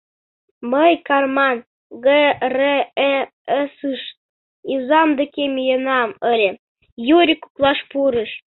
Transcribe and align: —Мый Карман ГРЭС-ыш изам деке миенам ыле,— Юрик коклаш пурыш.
—Мый 0.71 0.93
Карман 1.07 1.57
ГРЭС-ыш 2.05 4.01
изам 4.73 5.09
деке 5.19 5.43
миенам 5.55 6.09
ыле,— 6.31 6.49
Юрик 7.17 7.39
коклаш 7.43 7.79
пурыш. 7.89 8.31